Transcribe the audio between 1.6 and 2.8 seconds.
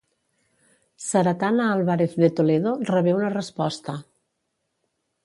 Álvarez de Toledo